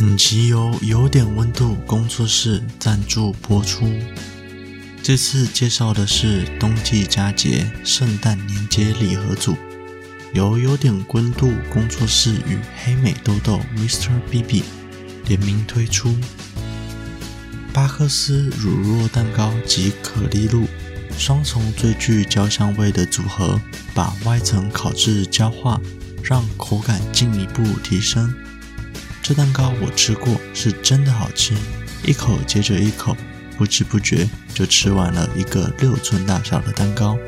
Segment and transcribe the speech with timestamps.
[0.00, 3.92] 本集由有点温度工作室赞助播出。
[5.02, 9.56] 这次介绍的是冬季佳节圣诞年节礼盒组，
[10.34, 14.10] 由有点温度工作室与黑美豆豆 Mr.
[14.30, 14.62] BB
[15.26, 16.16] 联名推出。
[17.72, 20.68] 巴克斯乳酪蛋糕及可丽露
[21.18, 23.60] 双重最具焦香味的组合，
[23.92, 25.80] 把外层烤至焦化，
[26.22, 28.32] 让口感进一步提升。
[29.28, 31.52] 这蛋糕我吃过，是真的好吃，
[32.02, 33.14] 一口接着一口，
[33.58, 37.18] 不知不觉就吃完了一个六寸大小的蛋糕。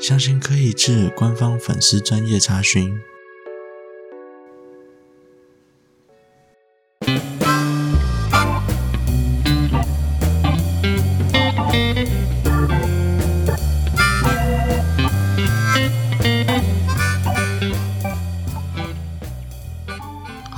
[0.00, 2.98] 相信可以至官方粉丝专业查询。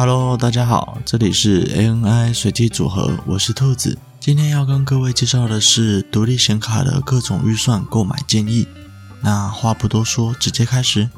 [0.00, 3.98] Hello，大家好，这里是 ANI 随机组合，我是兔子。
[4.18, 8.66] 今天要跟各位介绍的是独立显卡的各种预算购买建议。
[9.20, 11.10] 那话不多说，直接开始。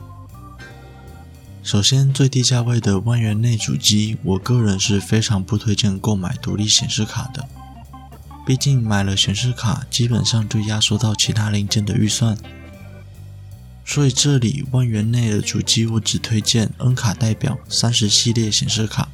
[1.62, 7.48] 首先，最低价位的万元内主机，我个人是非常不推荐购买独立显示卡的。
[8.44, 12.36] 毕竟买了显示卡，基本上就压缩到其他零件的预算。
[13.84, 19.08] 所以这里万元内的主机，我只推荐 N 卡代表三十系列显示卡。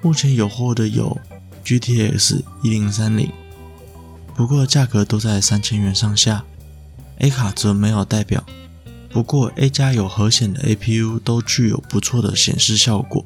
[0.00, 1.18] 目前有货的有
[1.64, 3.30] GTX 一零三零，
[4.34, 6.44] 不过价格都在三千元上下。
[7.18, 8.44] A 卡则没有代表，
[9.10, 13.24] 不过 A 加有核显的 APU 都具有不错的显示效果。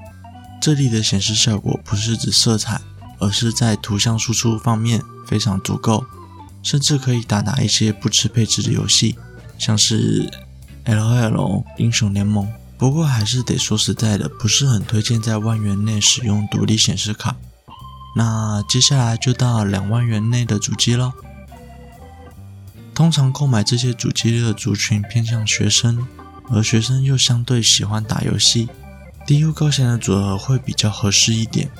[0.61, 2.80] 这里的显示效果不是指色彩，
[3.18, 6.05] 而是在图像输出方面非常足够，
[6.62, 9.16] 甚至可以打打一些不吃配置的游戏。
[9.61, 10.27] 像是
[10.86, 17.36] LOL 英雄联盟，不过还是得说实在的，不是很推荐在万元内使用独立显示卡。
[18.17, 21.12] 那接下来就到两万元内的主机了。
[22.95, 26.08] 通常购买这些主机的族群偏向学生，
[26.48, 28.70] 而学生又相对喜欢打游戏
[29.27, 31.70] 低 u 高显的组合会比较合适一点。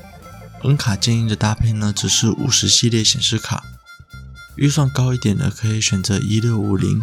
[0.63, 3.65] N 卡建议的搭配呢，只是五十系列显示卡。
[4.57, 7.03] 预算高一点的可以选择一六五零。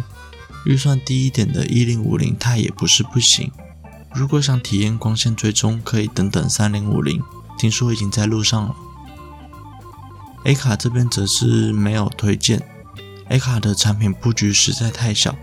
[0.68, 3.50] 预算低一点的1050钛也不是不行。
[4.14, 7.22] 如果想体验光线追踪，可以等等3050，
[7.58, 8.76] 听说已经在路上了。
[10.44, 12.62] A 卡这边则是没有推荐
[13.30, 15.34] ，A 卡的产品布局实在太小，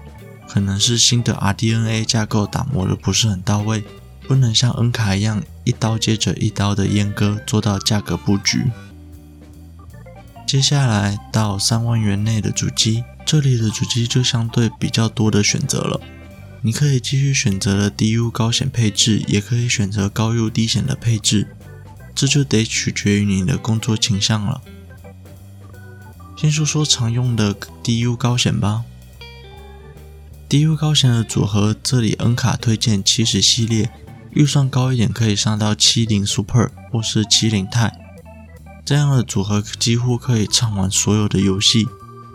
[0.48, 3.84] 可能是新的 RDNA 架构打磨的不是很到位，
[4.28, 8.66] 不能像 N 卡一样一刀接着一刀的阉割做到价格布局。
[10.46, 13.04] 接下来到三万元内的主机。
[13.26, 16.00] 这里的主机就相对比较多的选择了，
[16.62, 21.48] 你可以继续选择了低 U 高显配置，也可以选择高 U 低显的配置，
[22.14, 24.62] 这就得取决于你的工作倾向了。
[26.38, 28.84] 先说说常用的低 U 高显吧，
[30.48, 33.90] 低 U 高显的组合，这里 N 卡推荐七十系列，
[34.30, 37.92] 预算高一点可以上到七零 Super 或是七零钛，
[38.86, 41.88] 这样的组合几乎可以畅玩所有的游戏。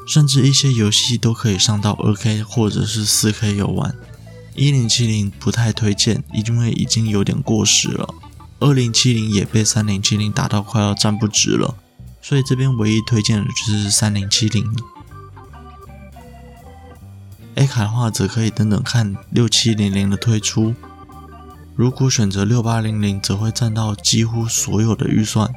[0.07, 3.95] 甚至一些游戏都可以上到 2K 或者是 4K 游玩。
[4.57, 8.13] 1070不太推荐，因为已经有点过时了。
[8.59, 11.77] 2070也被3070打到快要站不直了，
[12.21, 14.67] 所以这边唯一推荐的就是3070。
[17.55, 20.75] A 卡的话，则可以等等看6700的推出。
[21.77, 25.49] 如果选择6800，则会占到几乎所有的预算。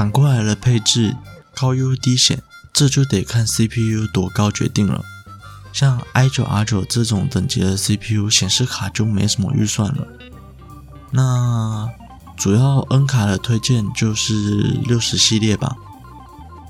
[0.00, 1.14] 反过来的配置。
[1.54, 5.04] 高 U 低显，这就得看 CPU 多高决定了。
[5.74, 10.08] 像 i9 R9 这种等级的 CPU 显示卡就没什么预算了。
[11.10, 11.90] 那
[12.34, 14.32] 主要 N 卡的推荐就是
[14.86, 15.76] 六十系列吧，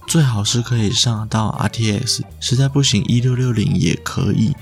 [0.09, 4.57] 最好是可以上到 RTX，实在不行一六六零也可以。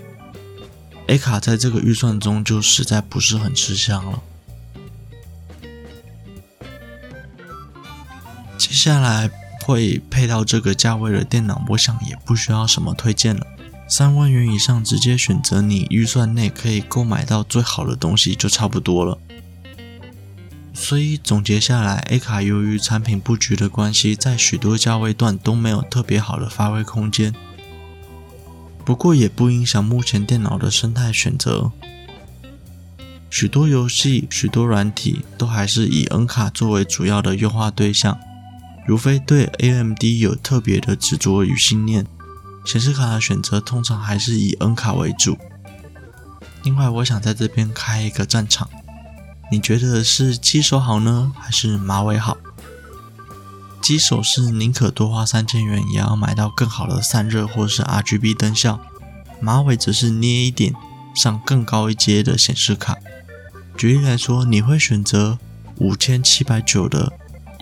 [1.06, 4.22] A 卡在这个预算中就实在不是很吃香了。
[8.69, 9.31] 接下来。
[9.69, 13.47] 会配到这个价位的电脑，我想也不需要什么推荐了。
[13.87, 19.19] 三万元以上，直接选择你预算内可以购买到最好的东西就差不多了。
[20.73, 27.35] 所以总结下来，A 卡由于产品布局的关系，在许多价位段都没有特别好的发挥空间。
[28.87, 31.73] 不过也不影响目前电脑的生态选择，
[33.29, 38.19] 许多游戏、许多软体都还是以 N 卡作为主要的优化对象。
[38.88, 42.06] 除非对 AMD 有特别的执着与信念，
[42.64, 45.37] 显示卡的选择通常还是以 N 卡为主。
[46.62, 48.67] 另外，我想在这边开一个战场
[49.52, 52.38] 你觉得是机手好呢，还是马尾好？
[53.82, 58.81] 机手是宁可多花三千元也要买到更好的散热或是 RGB 灯效，
[59.38, 60.73] 马尾则是捏一点
[61.14, 62.96] 上更高一阶的显示卡。
[63.76, 65.38] 举例来说，你会选择
[65.76, 67.12] 五千七百九的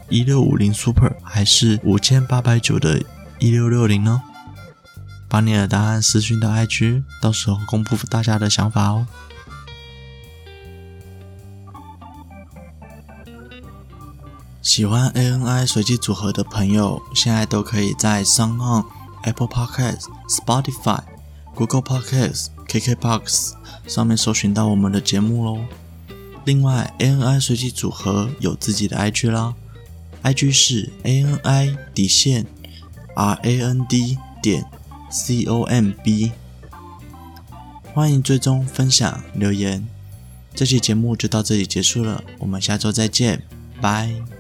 [0.09, 3.03] 一六五零 Super 还是五千八百九的
[3.39, 4.23] 一六六零呢？
[5.29, 9.07] 把你的答案私信到 IG，到时候公布大家的想法哦。
[14.63, 18.85] 喜欢 ANI 随机组合的朋友，现在都可以在 s o n g On、
[19.23, 21.01] Apple Podcasts、Spotify、
[21.55, 23.55] Google Podcasts、KKBox
[23.87, 25.65] 上面搜寻到我们的节目喽。
[26.45, 29.55] 另外，ANI 随机组合有自己的 IG 啦
[30.27, 32.45] ，IG 是 ANI 底线
[33.15, 34.65] RAND 点
[35.09, 36.33] COMB，
[37.95, 39.87] 欢迎追踪、分享、留言。
[40.53, 43.41] 这期节目就到这里结束了，我们下周再见，
[43.81, 44.36] 拜。